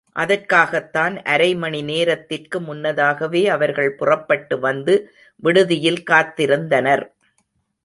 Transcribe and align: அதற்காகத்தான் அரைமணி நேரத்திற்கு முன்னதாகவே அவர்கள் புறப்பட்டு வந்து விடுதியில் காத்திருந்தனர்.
அதற்காகத்தான் 0.15 1.15
அரைமணி 1.25 1.81
நேரத்திற்கு 1.83 2.59
முன்னதாகவே 2.61 3.47
அவர்கள் 3.47 3.91
புறப்பட்டு 3.95 4.59
வந்து 4.59 4.95
விடுதியில் 5.43 6.03
காத்திருந்தனர். 6.11 7.05